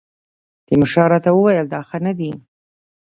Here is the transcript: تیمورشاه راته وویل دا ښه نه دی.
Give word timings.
تیمورشاه 0.65 1.07
راته 1.11 1.29
وویل 1.33 1.67
دا 1.73 1.79
ښه 1.87 1.97
نه 2.05 2.13
دی. 2.19 2.31